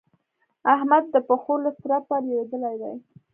[0.73, 2.93] احمد د پښو له ترپه لوېدلی دی.